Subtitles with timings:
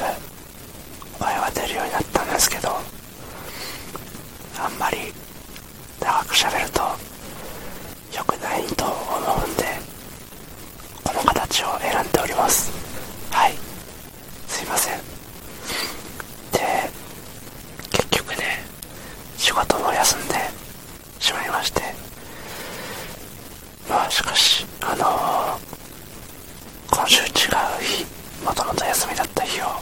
[0.00, 2.70] く前は出るようになったんですけど
[4.58, 4.96] あんまり
[6.00, 6.80] 長く喋ると
[8.16, 8.94] 良くないと思
[9.44, 9.64] うんで
[11.04, 12.70] この形を選んでおります。
[13.30, 13.54] はい。
[14.48, 14.98] すいません。
[16.52, 16.58] で
[17.90, 18.64] 結局ね
[19.36, 20.34] 仕事も休んで
[21.18, 21.80] しまいまして。
[23.88, 27.28] まあしかしあのー、今週違う
[27.82, 28.06] 日
[28.44, 29.79] もともと休みだった日を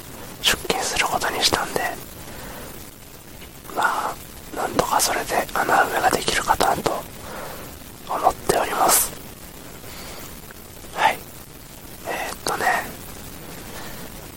[5.08, 6.92] それで穴埋めができるかなと
[8.10, 9.10] 思っております。
[10.94, 11.18] はい。
[12.06, 12.66] えー、っとね。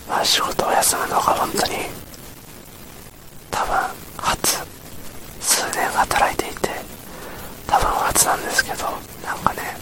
[0.08, 1.74] まあ仕事を休むのが本当に
[3.52, 3.76] 多分
[4.16, 4.60] 初
[5.42, 6.70] 数年働いていて
[7.68, 8.86] 多分初なんですけど
[9.26, 9.76] なんかね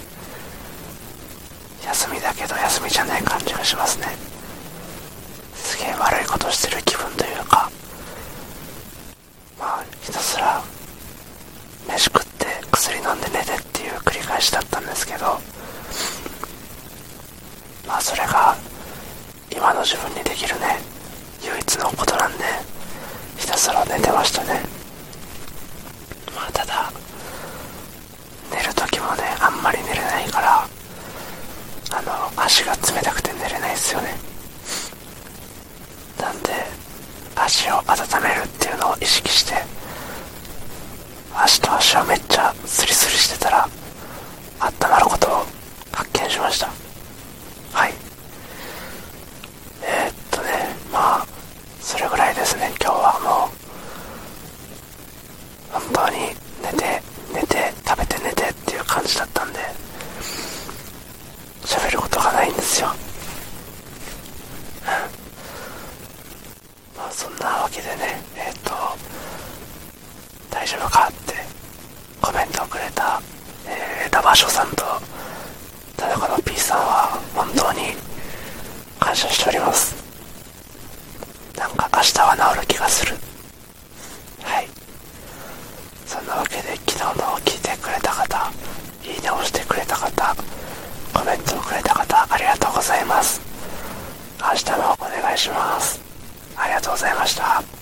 [1.85, 4.07] 休みだけど休みじゃない感じがしますね。
[5.53, 7.69] すげえ悪いことしてる気分というか
[9.59, 10.63] まあひたすら
[11.87, 15.25] 飯食って薬飲んで寝てっていう繰り返しだったんですけど
[17.87, 18.55] まあそれが
[19.51, 20.77] 今の自分にできるね
[21.43, 22.43] 唯一のことなんで
[23.37, 24.61] ひたすら寝てましたね。
[26.35, 26.91] まあただ
[28.51, 30.67] 寝る時もねあんまり寝れないから
[31.91, 34.13] あの足が冷たくて寝れないですよね。
[36.19, 36.51] なんで
[37.35, 39.55] 足を温めるっていうのを意識して
[41.33, 42.88] 足と足をめっちゃスリスリ
[43.19, 43.69] してたら
[44.59, 45.45] 温まることを
[45.91, 46.88] 発見しました。
[74.29, 74.85] 場所さんと
[75.97, 77.95] 田中の P さんは本当に
[78.99, 79.95] 感謝しております。
[81.57, 83.15] なんか明日は治る気がする。
[84.43, 84.67] はい。
[86.05, 88.51] そんなわけで昨日の聞いてくれた方
[89.03, 90.35] いいねをしてくれた方
[91.11, 93.41] コメントをくれた方ありがとうございます。
[94.39, 95.99] 明日もお願いします。
[96.55, 97.78] ありがとうございました。